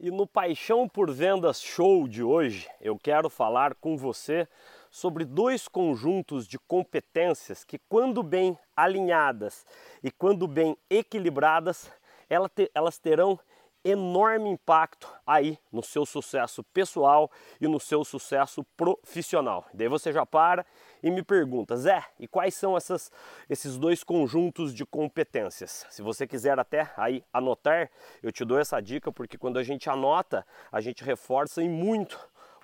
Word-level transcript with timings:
E 0.00 0.12
no 0.12 0.28
Paixão 0.28 0.88
por 0.88 1.10
Vendas 1.10 1.60
Show 1.60 2.06
de 2.06 2.22
hoje, 2.22 2.70
eu 2.80 2.96
quero 2.96 3.28
falar 3.28 3.74
com 3.74 3.96
você 3.96 4.46
sobre 4.88 5.24
dois 5.24 5.66
conjuntos 5.66 6.46
de 6.46 6.56
competências 6.56 7.64
que, 7.64 7.80
quando 7.88 8.22
bem 8.22 8.56
alinhadas 8.76 9.66
e 10.00 10.08
quando 10.08 10.46
bem 10.46 10.78
equilibradas, 10.88 11.90
elas 12.72 12.96
terão 13.00 13.40
enorme 13.84 14.50
impacto 14.50 15.08
aí 15.26 15.58
no 15.72 15.82
seu 15.82 16.04
sucesso 16.04 16.62
pessoal 16.64 17.30
e 17.60 17.68
no 17.68 17.78
seu 17.78 18.04
sucesso 18.04 18.64
profissional. 18.76 19.64
Daí 19.72 19.88
você 19.88 20.12
já 20.12 20.26
para 20.26 20.64
e 21.02 21.10
me 21.10 21.22
pergunta, 21.22 21.76
Zé, 21.76 22.04
e 22.18 22.26
quais 22.26 22.54
são 22.54 22.76
essas, 22.76 23.10
esses 23.48 23.78
dois 23.78 24.02
conjuntos 24.02 24.74
de 24.74 24.84
competências? 24.84 25.86
Se 25.90 26.02
você 26.02 26.26
quiser 26.26 26.58
até 26.58 26.90
aí 26.96 27.24
anotar, 27.32 27.90
eu 28.22 28.32
te 28.32 28.44
dou 28.44 28.58
essa 28.58 28.80
dica 28.80 29.12
porque 29.12 29.38
quando 29.38 29.58
a 29.58 29.62
gente 29.62 29.88
anota, 29.88 30.44
a 30.72 30.80
gente 30.80 31.04
reforça 31.04 31.62
em 31.62 31.68
muito 31.68 32.18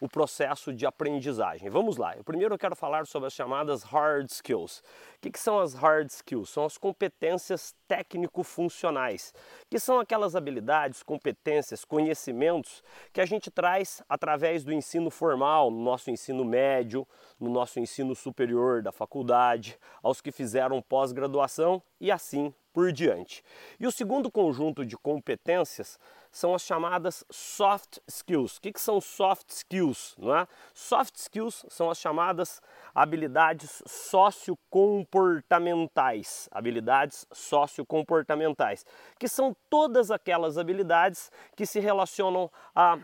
o 0.05 0.09
processo 0.09 0.71
de 0.71 0.85
aprendizagem. 0.85 1.71
Vamos 1.71 1.97
lá. 1.97 2.15
Eu 2.15 2.23
primeiro 2.23 2.53
eu 2.53 2.59
quero 2.59 2.77
falar 2.77 3.07
sobre 3.07 3.27
as 3.27 3.33
chamadas 3.33 3.83
hard 3.83 4.29
skills. 4.29 4.81
O 5.17 5.21
que, 5.23 5.31
que 5.31 5.41
são 5.41 5.59
as 5.59 5.73
hard 5.73 6.11
skills? 6.11 6.51
São 6.51 6.67
as 6.67 6.77
competências 6.77 7.75
técnico-funcionais, 7.89 9.33
que 9.71 9.79
são 9.79 9.99
aquelas 9.99 10.37
habilidades, 10.37 11.03
competências, 11.03 11.87
conhecimentos 11.87 12.83
que 13.15 13.21
a 13.21 13.25
gente 13.25 13.51
traz 13.51 14.03
através 14.07 14.63
do 14.63 14.75
ensino 14.75 15.11
formal, 15.11 15.71
no 15.71 15.83
nosso 15.83 16.11
ensino 16.11 16.45
médio, 16.45 17.09
no 17.41 17.49
nosso 17.49 17.81
ensino 17.81 18.15
superior 18.15 18.83
da 18.83 18.93
faculdade, 18.93 19.79
aos 20.03 20.21
que 20.21 20.31
fizeram 20.31 20.83
pós-graduação 20.83 21.83
e 21.99 22.13
assim 22.13 22.53
por 22.75 22.93
diante. 22.93 23.43
E 23.81 23.87
o 23.87 23.93
segundo 23.93 24.31
conjunto 24.31 24.85
de 24.85 24.99
competências 24.99 25.99
são 26.35 26.53
as 26.53 26.61
chamadas 26.63 27.25
soft 27.31 28.01
skills. 28.09 28.57
O 28.57 28.61
que, 28.61 28.73
que 28.73 28.81
são 28.81 29.01
soft 29.01 29.49
skills? 29.51 30.17
Não 30.19 30.37
é? 30.37 30.49
Soft 30.75 31.15
skills 31.15 31.65
são 31.69 31.89
as 31.89 31.99
chamadas 31.99 32.61
habilidades 32.93 33.81
sociocomportamentais. 33.87 36.49
Habilidades 36.51 37.25
sociocomportamentais, 37.33 38.85
que 39.17 39.29
são 39.29 39.55
todas 39.71 40.11
aquelas 40.11 40.59
habilidades 40.59 41.31
que 41.57 41.65
se 41.65 41.79
relacionam 41.79 42.51
a 42.75 42.99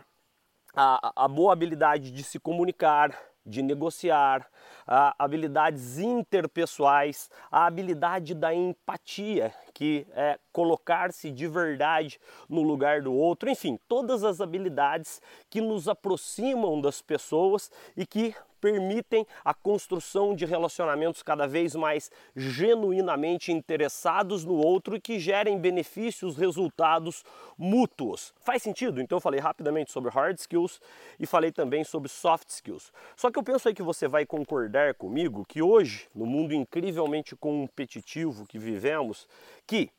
a, 0.73 1.25
a, 1.25 1.27
boa 1.27 1.51
habilidade 1.51 2.11
de 2.11 2.23
se 2.23 2.39
comunicar, 2.39 3.13
de 3.45 3.61
negociar, 3.61 4.47
habilidades 5.17 5.97
interpessoais, 5.97 7.29
a 7.51 7.65
habilidade 7.65 8.33
da 8.35 8.53
empatia, 8.53 9.53
que 9.73 10.05
é 10.11 10.37
colocar-se 10.51 11.31
de 11.31 11.47
verdade 11.47 12.19
no 12.47 12.61
lugar 12.61 13.01
do 13.01 13.13
outro, 13.13 13.49
enfim, 13.49 13.79
todas 13.87 14.23
as 14.23 14.41
habilidades 14.41 15.21
que 15.49 15.61
nos 15.61 15.87
aproximam 15.87 16.79
das 16.79 17.01
pessoas 17.01 17.71
e 17.95 18.05
que 18.05 18.35
permitem 18.61 19.25
a 19.43 19.53
construção 19.53 20.35
de 20.35 20.45
relacionamentos 20.45 21.23
cada 21.23 21.47
vez 21.47 21.75
mais 21.75 22.11
genuinamente 22.35 23.51
interessados 23.51 24.45
no 24.45 24.53
outro 24.53 24.95
e 24.95 25.01
que 25.01 25.19
gerem 25.19 25.57
benefícios, 25.57 26.37
resultados 26.37 27.25
mútuos. 27.57 28.33
Faz 28.39 28.61
sentido? 28.61 29.01
Então 29.01 29.17
eu 29.17 29.21
falei 29.21 29.39
rapidamente 29.39 29.91
sobre 29.91 30.11
hard 30.11 30.37
skills 30.37 30.79
e 31.19 31.25
falei 31.25 31.51
também 31.51 31.83
sobre 31.83 32.07
soft 32.07 32.47
skills. 32.49 32.93
Só 33.15 33.31
que 33.31 33.39
eu 33.39 33.43
penso 33.43 33.67
aí 33.67 33.73
que 33.73 33.81
você 33.81 34.07
vai 34.07 34.25
concordar 34.25 34.93
comigo 34.93 35.43
que 35.45 35.61
hoje, 35.61 36.07
no 36.13 36.25
mundo 36.25 36.53
incrivelmente 36.53 37.35
competitivo 37.35 38.45
que 38.45 38.59
vivemos, 38.59 39.27
que 39.65 39.89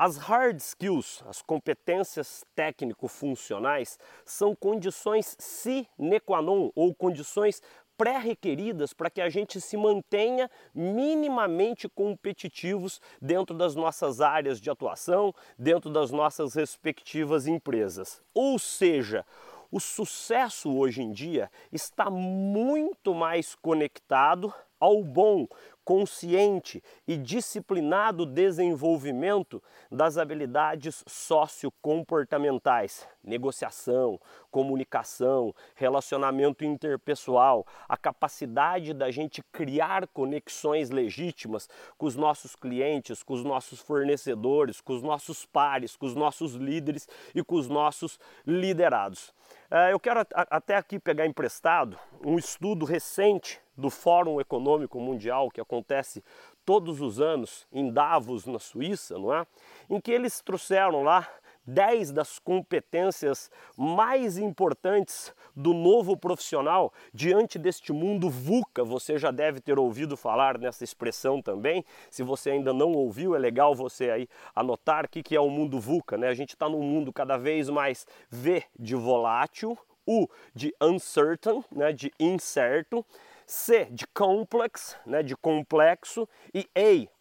as 0.00 0.16
hard 0.16 0.60
skills, 0.60 1.24
as 1.26 1.42
competências 1.42 2.44
técnico-funcionais, 2.54 3.98
são 4.24 4.54
condições 4.54 5.34
sine 5.40 6.20
qua 6.24 6.40
non 6.40 6.70
ou 6.74 6.94
condições 6.94 7.60
pré-requeridas 7.98 8.94
para 8.94 9.10
que 9.10 9.20
a 9.20 9.28
gente 9.28 9.60
se 9.60 9.76
mantenha 9.76 10.48
minimamente 10.72 11.88
competitivos 11.88 13.00
dentro 13.20 13.56
das 13.56 13.74
nossas 13.74 14.20
áreas 14.20 14.60
de 14.60 14.70
atuação, 14.70 15.34
dentro 15.58 15.90
das 15.90 16.12
nossas 16.12 16.54
respectivas 16.54 17.48
empresas. 17.48 18.22
Ou 18.32 18.56
seja, 18.58 19.26
o 19.70 19.80
sucesso 19.80 20.74
hoje 20.74 21.02
em 21.02 21.12
dia 21.12 21.50
está 21.70 22.08
muito 22.08 23.12
mais 23.12 23.54
conectado 23.56 24.54
ao 24.80 25.02
bom, 25.02 25.46
consciente 25.84 26.82
e 27.06 27.16
disciplinado 27.16 28.24
desenvolvimento 28.24 29.62
das 29.90 30.16
habilidades 30.16 31.04
sociocomportamentais, 31.06 33.06
negociação, 33.28 34.18
comunicação, 34.50 35.54
relacionamento 35.74 36.64
interpessoal, 36.64 37.66
a 37.88 37.96
capacidade 37.96 38.92
da 38.92 39.10
gente 39.10 39.42
criar 39.52 40.08
conexões 40.08 40.90
legítimas 40.90 41.68
com 41.96 42.06
os 42.06 42.16
nossos 42.16 42.56
clientes, 42.56 43.22
com 43.22 43.34
os 43.34 43.44
nossos 43.44 43.80
fornecedores, 43.80 44.80
com 44.80 44.94
os 44.94 45.02
nossos 45.02 45.44
pares, 45.44 45.94
com 45.94 46.06
os 46.06 46.14
nossos 46.14 46.54
líderes 46.54 47.06
e 47.34 47.44
com 47.44 47.54
os 47.54 47.68
nossos 47.68 48.18
liderados. 48.46 49.32
É, 49.70 49.92
eu 49.92 50.00
quero 50.00 50.26
até 50.32 50.76
aqui 50.76 50.98
pegar 50.98 51.26
emprestado 51.26 51.98
um 52.24 52.38
estudo 52.38 52.84
recente 52.84 53.60
do 53.76 53.90
Fórum 53.90 54.40
Econômico 54.40 54.98
Mundial 54.98 55.50
que 55.50 55.60
acontece 55.60 56.24
todos 56.64 57.00
os 57.00 57.20
anos 57.20 57.66
em 57.72 57.90
Davos, 57.90 58.44
na 58.46 58.58
Suíça, 58.58 59.18
não 59.18 59.34
é? 59.34 59.46
Em 59.88 60.00
que 60.00 60.10
eles 60.10 60.40
trouxeram 60.40 61.02
lá 61.02 61.26
10 61.68 62.12
das 62.12 62.38
competências 62.38 63.50
mais 63.76 64.38
importantes 64.38 65.34
do 65.54 65.74
novo 65.74 66.16
profissional 66.16 66.92
diante 67.12 67.58
deste 67.58 67.92
mundo 67.92 68.30
VUCA. 68.30 68.82
Você 68.82 69.18
já 69.18 69.30
deve 69.30 69.60
ter 69.60 69.78
ouvido 69.78 70.16
falar 70.16 70.56
nessa 70.56 70.82
expressão 70.82 71.42
também. 71.42 71.84
Se 72.10 72.22
você 72.22 72.52
ainda 72.52 72.72
não 72.72 72.92
ouviu, 72.92 73.36
é 73.36 73.38
legal 73.38 73.74
você 73.74 74.10
aí 74.10 74.28
anotar 74.56 75.04
o 75.04 75.08
que 75.08 75.36
é 75.36 75.40
o 75.40 75.50
mundo 75.50 75.78
VUCA. 75.78 76.16
Né? 76.16 76.28
A 76.28 76.34
gente 76.34 76.50
está 76.50 76.68
num 76.68 76.82
mundo 76.82 77.12
cada 77.12 77.36
vez 77.36 77.68
mais 77.68 78.06
V 78.30 78.64
de 78.78 78.94
volátil, 78.94 79.76
U 80.06 80.26
de 80.54 80.74
uncertain, 80.80 81.62
né? 81.70 81.92
de 81.92 82.10
incerto, 82.18 83.04
C 83.46 83.86
de 83.90 84.06
complex, 84.08 84.94
né, 85.06 85.22
de 85.22 85.34
complexo, 85.34 86.28
e 86.54 86.68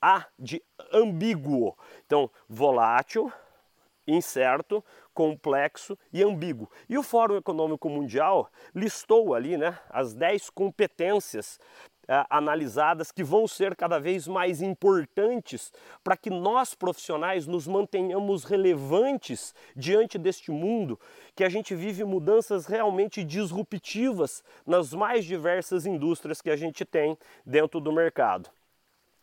A, 0.01 0.17
A 0.17 0.25
de 0.37 0.61
ambíguo. 0.91 1.73
Então, 2.05 2.29
volátil, 2.49 3.31
incerto, 4.07 4.83
complexo 5.13 5.97
e 6.13 6.23
ambíguo. 6.23 6.69
E 6.87 6.97
o 6.97 7.03
Fórum 7.03 7.37
Econômico 7.37 7.89
Mundial 7.89 8.49
listou 8.73 9.33
ali 9.33 9.57
né, 9.57 9.77
as 9.89 10.13
10 10.13 10.49
competências 10.51 11.59
é, 12.07 12.25
analisadas 12.29 13.11
que 13.11 13.21
vão 13.21 13.45
ser 13.45 13.75
cada 13.75 13.99
vez 13.99 14.29
mais 14.29 14.61
importantes 14.61 15.73
para 16.01 16.15
que 16.15 16.29
nós 16.29 16.73
profissionais 16.73 17.45
nos 17.45 17.67
mantenhamos 17.67 18.45
relevantes 18.45 19.53
diante 19.75 20.17
deste 20.17 20.49
mundo 20.49 20.97
que 21.35 21.43
a 21.43 21.49
gente 21.49 21.75
vive 21.75 22.05
mudanças 22.05 22.65
realmente 22.65 23.25
disruptivas 23.25 24.41
nas 24.65 24.93
mais 24.93 25.25
diversas 25.25 25.85
indústrias 25.85 26.41
que 26.41 26.49
a 26.49 26.55
gente 26.55 26.85
tem 26.85 27.17
dentro 27.45 27.81
do 27.81 27.91
mercado. 27.91 28.49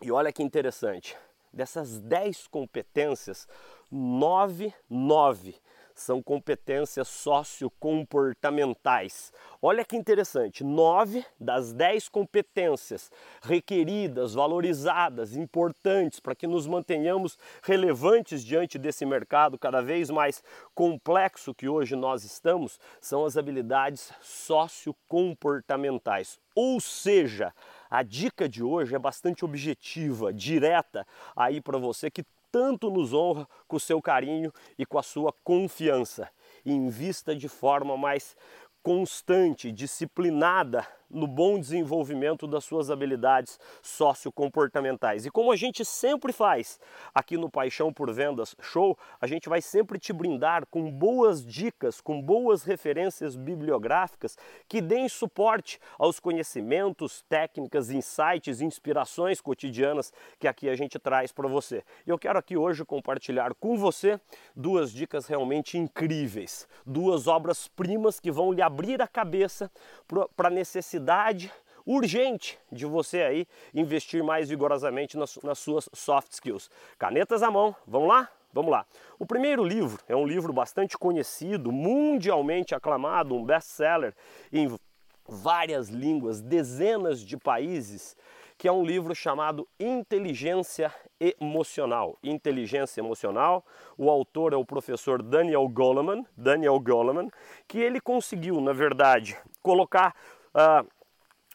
E 0.03 0.13
olha 0.13 0.31
que 0.31 0.43
interessante, 0.43 1.17
dessas 1.51 1.99
10 1.99 2.49
competências, 2.49 3.49
9, 3.95 4.75
9 4.91 5.55
são 5.95 6.21
competências 6.21 7.07
sociocomportamentais. 7.07 9.33
Olha 9.63 9.85
que 9.85 9.97
interessante, 9.97 10.65
nove 10.65 11.25
das 11.39 11.73
dez 11.73 12.09
competências 12.09 13.13
requeridas, 13.41 14.35
valorizadas, 14.35 15.37
importantes 15.37 16.19
para 16.19 16.35
que 16.35 16.49
nos 16.49 16.67
mantenhamos 16.67 17.39
relevantes 17.63 18.45
diante 18.45 18.77
desse 18.77 19.07
mercado 19.07 19.57
cada 19.57 19.81
vez 19.81 20.11
mais 20.11 20.43
complexo 20.75 21.55
que 21.55 21.69
hoje 21.69 21.95
nós 21.95 22.25
estamos, 22.25 22.81
são 23.01 23.25
as 23.25 23.37
habilidades 23.37 24.13
sociocomportamentais. 24.21 26.41
Ou 26.57 26.81
seja, 26.81 27.53
a 27.91 28.03
dica 28.03 28.49
de 28.49 28.63
hoje 28.63 28.95
é 28.95 28.99
bastante 28.99 29.45
objetiva, 29.45 30.33
direta 30.33 31.07
aí 31.37 31.61
para 31.61 31.77
você 31.79 32.11
que 32.11 32.25
tanto 32.55 32.89
nos 32.89 33.13
honra 33.13 33.49
com 33.67 33.75
o 33.75 33.81
seu 33.81 34.01
carinho 34.01 34.53
e 34.79 34.87
com 34.87 34.97
a 34.97 35.03
sua 35.03 35.33
confiança. 35.43 36.31
Invista 36.65 37.35
de 37.35 37.49
forma 37.49 37.97
mais 37.97 38.37
constante, 38.81 39.73
disciplinada 39.73 40.87
no 41.15 41.27
bom 41.27 41.59
desenvolvimento 41.59 42.47
das 42.47 42.65
suas 42.65 42.91
habilidades 42.91 43.59
sociocomportamentais. 43.81 45.25
E 45.25 45.31
como 45.31 45.53
a 45.53 45.57
gente 45.57 45.85
sempre 45.85 46.33
faz 46.33 46.81
aqui 47.15 47.37
no 47.37 47.49
Paixão 47.49 47.93
por 47.93 48.13
Vendas 48.13 48.55
Show, 48.61 48.99
a 49.21 49.27
gente 49.27 49.49
vai 49.49 49.63
sempre 49.63 49.99
te 49.99 50.13
brindar 50.13 50.67
com 50.67 50.91
boas 50.91 51.45
dicas, 51.45 52.01
com 52.01 52.21
boas 52.21 52.65
referências 52.65 53.37
bibliográficas 53.37 54.37
que 54.69 54.81
deem 54.81 55.09
suporte 55.09 55.79
aos 55.99 56.19
conhecimentos, 56.19 57.25
técnicas, 57.29 57.91
insights, 57.91 58.61
inspirações 58.61 59.41
cotidianas 59.41 60.13
que 60.39 60.49
aqui 60.49 60.69
a 60.69 60.75
gente 60.75 60.99
traz 60.99 61.31
para 61.31 61.49
você. 61.49 61.85
E 62.07 62.11
eu 62.11 62.19
quero 62.19 62.39
aqui 62.39 62.57
hoje 62.57 62.85
compartilhar 62.85 63.55
com 63.55 63.77
você 63.77 64.21
duas 64.57 64.93
dicas 64.93 65.27
realmente 65.27 65.79
incríveis, 65.79 66.67
duas 66.85 67.27
obras-primas 67.27 68.19
que 68.19 68.31
vão 68.31 68.53
lhe 68.53 68.63
abrir 68.63 69.01
a 69.01 69.07
cabeça 69.07 69.71
para 70.37 70.49
a 70.49 70.51
necessidade 71.05 71.53
urgente 71.87 72.59
de 72.73 72.87
você 72.87 73.23
aí 73.23 73.47
investir 73.75 74.25
mais 74.25 74.49
vigorosamente 74.49 75.19
nas, 75.19 75.37
nas 75.43 75.59
suas 75.59 75.89
soft 75.93 76.33
skills. 76.33 76.71
Canetas 76.99 77.43
à 77.43 77.51
mão, 77.51 77.77
vamos 77.87 78.09
lá? 78.09 78.29
Vamos 78.53 78.71
lá. 78.71 78.87
O 79.19 79.27
primeiro 79.27 79.65
livro 79.65 80.01
é 80.09 80.17
um 80.17 80.27
livro 80.27 80.53
bastante 80.53 80.97
conhecido, 80.97 81.71
mundialmente 81.73 82.75
aclamado, 82.75 83.35
um 83.35 83.45
best-seller 83.45 84.15
em 84.53 84.75
várias 85.29 85.89
línguas, 85.89 86.41
dezenas 86.41 87.21
de 87.21 87.37
países, 87.37 88.17
que 88.57 88.69
é 88.69 88.73
um 88.73 88.85
livro 88.85 89.13
chamado 89.13 89.67
Inteligência 89.79 90.95
Emocional. 91.19 92.17
Inteligência 92.23 93.01
Emocional. 93.01 93.65
O 93.99 94.09
autor 94.09 94.53
é 94.53 94.57
o 94.57 94.65
professor 94.65 95.21
Daniel 95.21 95.69
Goleman, 95.69 96.25
Daniel 96.37 96.79
Goleman, 96.79 97.29
que 97.67 97.79
ele 97.79 98.01
conseguiu, 98.01 98.61
na 98.61 98.73
verdade, 98.73 99.37
colocar 99.61 100.15
uh, 100.55 100.89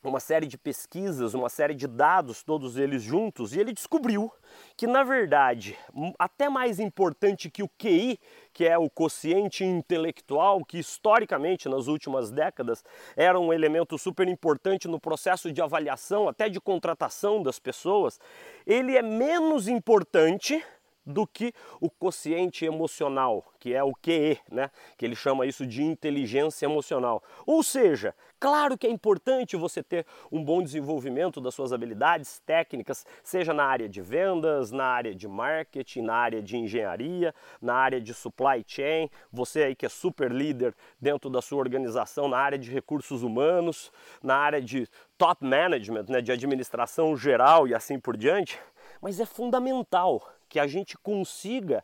uma 0.04 0.20
série 0.20 0.48
de 0.48 0.58
pesquisas, 0.58 1.34
uma 1.34 1.50
série 1.50 1.76
de 1.76 1.88
dados, 1.88 2.42
todos 2.42 2.78
eles 2.78 3.04
juntos, 3.04 3.54
e 3.54 3.60
ele 3.60 3.74
descobriu 3.74 4.32
que, 4.78 4.88
na 4.88 5.04
verdade, 5.04 5.78
até 6.18 6.48
mais 6.50 6.80
importante 6.80 7.50
que 7.50 7.62
o 7.62 7.70
QI, 7.78 8.18
que 8.54 8.66
é 8.66 8.78
o 8.78 8.90
quociente 8.90 9.64
intelectual, 9.64 10.64
que 10.64 10.80
historicamente 10.80 11.68
nas 11.68 11.88
últimas 11.88 12.32
décadas 12.32 12.84
era 13.16 13.40
um 13.40 13.52
elemento 13.52 13.98
super 13.98 14.28
importante 14.28 14.88
no 14.88 15.00
processo 15.00 15.52
de 15.52 15.62
avaliação, 15.62 16.30
até 16.30 16.48
de 16.48 16.62
contratação 16.62 17.44
das 17.44 17.60
pessoas, 17.60 18.20
ele 18.66 18.96
é 18.96 19.02
menos 19.02 19.68
importante 19.68 20.64
do 21.10 21.26
que 21.26 21.54
o 21.82 21.90
quociente 21.90 22.64
emocional, 22.64 23.44
que 23.60 23.74
é 23.74 23.84
o 23.84 23.94
QE, 23.94 24.40
né? 24.50 24.70
Que 24.96 25.06
ele 25.06 25.16
chama 25.16 25.46
isso 25.46 25.66
de 25.66 25.84
inteligência 25.84 26.66
emocional. 26.66 27.24
Ou 27.46 27.64
seja, 27.64 28.14
claro 28.40 28.78
que 28.78 28.86
é 28.86 28.90
importante 28.90 29.58
você 29.58 29.82
ter 29.82 30.06
um 30.32 30.44
bom 30.44 30.62
desenvolvimento 30.62 31.42
das 31.42 31.56
suas 31.56 31.74
habilidades 31.74 32.40
técnicas, 32.46 33.06
seja 33.24 33.54
na 33.54 33.66
área 33.66 33.90
de 33.90 34.02
vendas, 34.02 34.72
na 34.72 34.86
área 34.86 35.16
de 35.16 35.28
marketing, 35.28 36.04
na 36.04 36.16
área 36.16 36.42
de 36.42 36.56
engenharia, 36.56 37.34
na 37.60 37.74
área 37.74 38.00
de 38.00 38.14
supply 38.14 38.64
chain, 38.66 39.10
você 39.32 39.64
aí 39.64 39.76
que 39.76 39.86
é 39.86 39.90
super 39.90 40.32
líder 40.32 40.76
dentro 41.02 41.30
da 41.30 41.42
sua 41.42 41.58
organização, 41.58 42.28
na 42.28 42.38
área 42.38 42.58
de 42.58 42.72
recursos 42.72 43.24
humanos, 43.24 43.92
na 44.22 44.36
área 44.36 44.62
de 44.62 44.88
top 45.18 45.44
management, 45.44 46.06
né, 46.08 46.22
de 46.22 46.32
administração 46.32 47.18
geral 47.18 47.68
e 47.68 47.74
assim 47.74 48.00
por 48.00 48.16
diante, 48.16 48.60
mas 49.02 49.20
é 49.20 49.26
fundamental 49.26 50.39
que 50.50 50.60
a 50.60 50.68
gente 50.68 50.98
consiga 50.98 51.84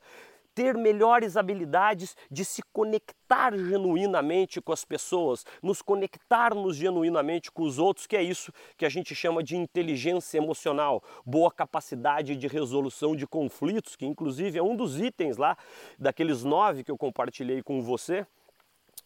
ter 0.55 0.73
melhores 0.73 1.35
habilidades 1.35 2.15
de 2.31 2.45
se 2.45 2.63
conectar 2.71 3.55
genuinamente 3.55 4.61
com 4.61 4.71
as 4.71 4.85
pessoas, 4.85 5.45
nos 5.61 5.81
conectarmos 5.81 6.77
genuinamente 6.77 7.51
com 7.51 7.63
os 7.63 7.77
outros, 7.77 8.07
que 8.07 8.15
é 8.15 8.23
isso 8.23 8.53
que 8.77 8.85
a 8.85 8.89
gente 8.89 9.13
chama 9.13 9.43
de 9.43 9.57
inteligência 9.57 10.37
emocional, 10.37 11.03
boa 11.25 11.51
capacidade 11.51 12.37
de 12.37 12.47
resolução 12.47 13.15
de 13.15 13.27
conflitos, 13.27 13.97
que 13.97 14.05
inclusive 14.05 14.57
é 14.57 14.63
um 14.63 14.77
dos 14.77 14.99
itens 14.99 15.35
lá 15.35 15.57
daqueles 15.99 16.45
nove 16.45 16.85
que 16.85 16.91
eu 16.91 16.97
compartilhei 16.97 17.61
com 17.61 17.81
você 17.81 18.25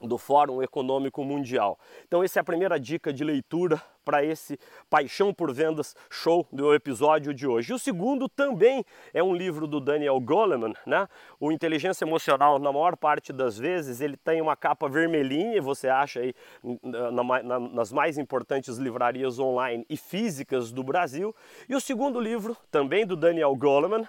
do 0.01 0.17
Fórum 0.17 0.61
Econômico 0.61 1.23
Mundial. 1.23 1.77
Então, 2.07 2.23
essa 2.23 2.39
é 2.39 2.41
a 2.41 2.43
primeira 2.43 2.79
dica 2.79 3.11
de 3.11 3.23
leitura 3.23 3.81
para 4.09 4.23
esse 4.23 4.57
Paixão 4.89 5.31
por 5.31 5.53
Vendas 5.53 5.95
show 6.09 6.47
do 6.51 6.73
episódio 6.73 7.31
de 7.31 7.45
hoje. 7.45 7.73
O 7.73 7.77
segundo 7.77 8.27
também 8.27 8.83
é 9.13 9.21
um 9.21 9.35
livro 9.35 9.67
do 9.67 9.79
Daniel 9.79 10.19
Goleman, 10.19 10.73
né? 10.83 11.07
O 11.39 11.51
Inteligência 11.51 12.05
Emocional, 12.05 12.57
na 12.57 12.71
maior 12.71 12.97
parte 12.97 13.31
das 13.31 13.57
vezes, 13.57 14.01
ele 14.01 14.17
tem 14.17 14.41
uma 14.41 14.55
capa 14.55 14.89
vermelhinha, 14.89 15.61
você 15.61 15.89
acha 15.89 16.21
aí 16.21 16.33
na, 16.81 17.43
na, 17.43 17.59
nas 17.59 17.91
mais 17.91 18.17
importantes 18.17 18.77
livrarias 18.77 19.37
online 19.37 19.85
e 19.87 19.95
físicas 19.95 20.71
do 20.71 20.83
Brasil. 20.83 21.35
E 21.67 21.75
o 21.75 21.81
segundo 21.81 22.19
livro, 22.19 22.57
também 22.71 23.05
do 23.05 23.15
Daniel 23.15 23.55
Goleman, 23.55 24.07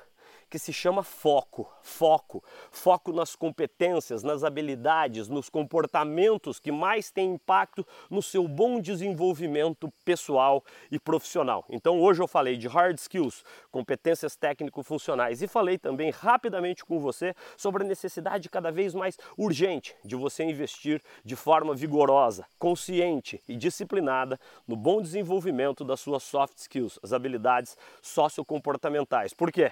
que 0.50 0.58
se 0.58 0.73
chama 0.73 1.05
foco. 1.05 1.70
Foco. 1.81 2.43
Foco 2.73 3.12
nas 3.12 3.37
competências, 3.37 4.25
nas 4.25 4.43
habilidades, 4.43 5.29
nos 5.29 5.49
comportamentos 5.49 6.58
que 6.58 6.73
mais 6.73 7.11
têm 7.11 7.35
impacto 7.35 7.87
no 8.11 8.20
seu 8.20 8.49
bom 8.49 8.81
desenvolvimento 8.81 9.91
pessoal 10.05 10.64
e 10.91 10.99
profissional. 10.99 11.64
Então 11.70 12.00
hoje 12.00 12.20
eu 12.20 12.26
falei 12.26 12.56
de 12.56 12.67
hard 12.67 12.99
skills, 12.99 13.44
competências 13.70 14.35
técnico-funcionais 14.35 15.41
e 15.41 15.47
falei 15.47 15.79
também 15.79 16.11
rapidamente 16.11 16.85
com 16.85 16.99
você 16.99 17.35
sobre 17.56 17.85
a 17.85 17.87
necessidade 17.87 18.49
cada 18.49 18.73
vez 18.73 18.93
mais 18.93 19.17
urgente 19.38 19.94
de 20.05 20.17
você 20.17 20.43
investir 20.43 21.00
de 21.25 21.37
forma 21.37 21.75
vigorosa, 21.75 22.44
consciente 22.58 23.41
e 23.49 23.55
disciplinada 23.55 24.38
no 24.67 24.75
bom 24.75 25.00
desenvolvimento 25.00 25.85
das 25.85 26.00
suas 26.00 26.25
soft 26.25 26.58
skills, 26.58 26.99
as 27.02 27.12
habilidades 27.12 27.76
sociocomportamentais. 28.02 29.32
Por 29.32 29.52
quê? 29.52 29.70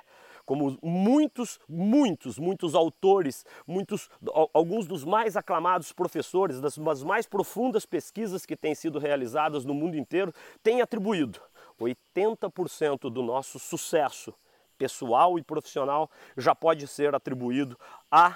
Como 0.48 0.78
muitos, 0.82 1.60
muitos, 1.68 2.38
muitos 2.38 2.74
autores, 2.74 3.44
muitos, 3.66 4.08
alguns 4.54 4.86
dos 4.86 5.04
mais 5.04 5.36
aclamados 5.36 5.92
professores, 5.92 6.58
das, 6.58 6.78
das 6.78 7.02
mais 7.02 7.26
profundas 7.26 7.84
pesquisas 7.84 8.46
que 8.46 8.56
têm 8.56 8.74
sido 8.74 8.98
realizadas 8.98 9.66
no 9.66 9.74
mundo 9.74 9.94
inteiro, 9.94 10.32
têm 10.62 10.80
atribuído 10.80 11.38
80% 11.78 13.10
do 13.10 13.22
nosso 13.22 13.58
sucesso 13.58 14.32
pessoal 14.78 15.38
e 15.38 15.42
profissional 15.42 16.10
já 16.34 16.54
pode 16.54 16.86
ser 16.86 17.14
atribuído 17.14 17.78
a 18.10 18.34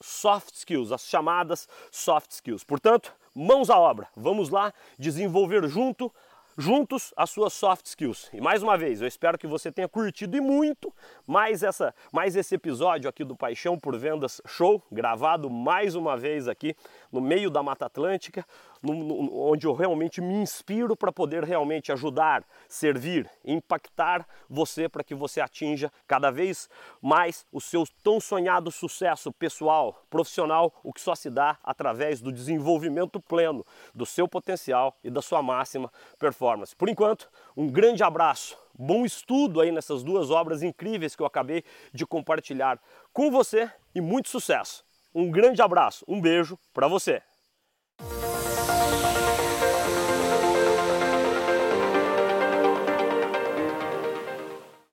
soft 0.00 0.54
skills, 0.54 0.92
as 0.92 1.02
chamadas 1.06 1.68
soft 1.90 2.30
skills. 2.30 2.64
Portanto, 2.64 3.14
mãos 3.34 3.68
à 3.68 3.78
obra, 3.78 4.08
vamos 4.16 4.48
lá 4.48 4.72
desenvolver 4.98 5.68
junto 5.68 6.10
juntos 6.56 7.12
as 7.16 7.30
suas 7.30 7.52
soft 7.52 7.86
skills. 7.86 8.30
E 8.32 8.40
mais 8.40 8.62
uma 8.62 8.76
vez, 8.76 9.00
eu 9.00 9.08
espero 9.08 9.38
que 9.38 9.46
você 9.46 9.70
tenha 9.70 9.88
curtido 9.88 10.36
e 10.36 10.40
muito 10.40 10.92
mais, 11.26 11.62
essa, 11.62 11.94
mais 12.12 12.36
esse 12.36 12.54
episódio 12.54 13.08
aqui 13.08 13.24
do 13.24 13.36
Paixão 13.36 13.78
por 13.78 13.96
Vendas 13.98 14.40
Show, 14.46 14.82
gravado 14.90 15.50
mais 15.50 15.94
uma 15.94 16.16
vez 16.16 16.48
aqui 16.48 16.76
no 17.14 17.20
meio 17.20 17.48
da 17.48 17.62
Mata 17.62 17.86
Atlântica, 17.86 18.44
no, 18.82 18.92
no, 18.92 19.40
onde 19.52 19.68
eu 19.68 19.72
realmente 19.72 20.20
me 20.20 20.34
inspiro 20.34 20.96
para 20.96 21.12
poder 21.12 21.44
realmente 21.44 21.92
ajudar, 21.92 22.44
servir, 22.68 23.30
impactar 23.44 24.26
você 24.50 24.88
para 24.88 25.04
que 25.04 25.14
você 25.14 25.40
atinja 25.40 25.92
cada 26.08 26.32
vez 26.32 26.68
mais 27.00 27.46
o 27.52 27.60
seu 27.60 27.84
tão 28.02 28.18
sonhado 28.18 28.68
sucesso 28.72 29.30
pessoal, 29.30 30.02
profissional, 30.10 30.74
o 30.82 30.92
que 30.92 31.00
só 31.00 31.14
se 31.14 31.30
dá 31.30 31.56
através 31.62 32.20
do 32.20 32.32
desenvolvimento 32.32 33.20
pleno 33.20 33.64
do 33.94 34.04
seu 34.04 34.26
potencial 34.26 34.98
e 35.04 35.08
da 35.08 35.22
sua 35.22 35.40
máxima 35.40 35.92
performance. 36.18 36.74
Por 36.74 36.88
enquanto, 36.88 37.30
um 37.56 37.68
grande 37.68 38.02
abraço, 38.02 38.58
bom 38.76 39.04
estudo 39.04 39.60
aí 39.60 39.70
nessas 39.70 40.02
duas 40.02 40.32
obras 40.32 40.64
incríveis 40.64 41.14
que 41.14 41.22
eu 41.22 41.26
acabei 41.26 41.62
de 41.92 42.04
compartilhar 42.04 42.80
com 43.12 43.30
você 43.30 43.70
e 43.94 44.00
muito 44.00 44.28
sucesso. 44.28 44.84
Um 45.14 45.30
grande 45.30 45.62
abraço, 45.62 46.04
um 46.08 46.20
beijo 46.20 46.58
para 46.72 46.88
você. 46.88 47.22